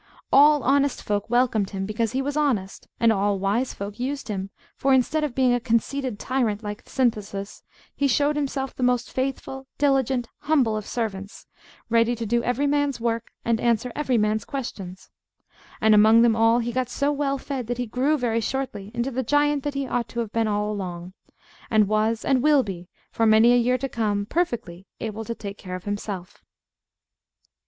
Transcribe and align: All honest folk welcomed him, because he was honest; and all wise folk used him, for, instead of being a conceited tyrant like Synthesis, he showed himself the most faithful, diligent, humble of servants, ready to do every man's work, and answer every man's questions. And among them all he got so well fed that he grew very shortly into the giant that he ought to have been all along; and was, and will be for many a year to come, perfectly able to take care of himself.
All 0.33 0.63
honest 0.63 1.03
folk 1.03 1.29
welcomed 1.29 1.69
him, 1.69 1.85
because 1.85 2.13
he 2.13 2.23
was 2.23 2.35
honest; 2.35 2.87
and 2.99 3.13
all 3.13 3.37
wise 3.37 3.75
folk 3.75 3.99
used 3.99 4.29
him, 4.29 4.49
for, 4.75 4.95
instead 4.95 5.23
of 5.23 5.35
being 5.35 5.53
a 5.53 5.59
conceited 5.59 6.17
tyrant 6.17 6.63
like 6.63 6.81
Synthesis, 6.89 7.61
he 7.95 8.07
showed 8.07 8.35
himself 8.35 8.73
the 8.75 8.81
most 8.81 9.11
faithful, 9.11 9.67
diligent, 9.77 10.27
humble 10.39 10.75
of 10.75 10.87
servants, 10.87 11.45
ready 11.87 12.15
to 12.15 12.25
do 12.25 12.41
every 12.41 12.65
man's 12.65 12.99
work, 12.99 13.29
and 13.45 13.61
answer 13.61 13.91
every 13.95 14.17
man's 14.17 14.43
questions. 14.43 15.11
And 15.79 15.93
among 15.93 16.23
them 16.23 16.35
all 16.35 16.57
he 16.57 16.71
got 16.71 16.89
so 16.89 17.11
well 17.11 17.37
fed 17.37 17.67
that 17.67 17.77
he 17.77 17.85
grew 17.85 18.17
very 18.17 18.41
shortly 18.41 18.89
into 18.95 19.11
the 19.11 19.21
giant 19.21 19.61
that 19.61 19.75
he 19.75 19.85
ought 19.85 20.09
to 20.09 20.19
have 20.21 20.31
been 20.31 20.47
all 20.47 20.71
along; 20.71 21.13
and 21.69 21.87
was, 21.87 22.25
and 22.25 22.41
will 22.41 22.63
be 22.63 22.89
for 23.11 23.27
many 23.27 23.53
a 23.53 23.55
year 23.55 23.77
to 23.77 23.87
come, 23.87 24.25
perfectly 24.25 24.87
able 24.99 25.23
to 25.23 25.35
take 25.35 25.59
care 25.59 25.75
of 25.75 25.83
himself. 25.83 26.43